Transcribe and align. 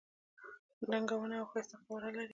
دنګه 0.91 1.15
ونه 1.17 1.35
او 1.39 1.45
ښایسته 1.51 1.75
قواره 1.83 2.09
لري. 2.17 2.29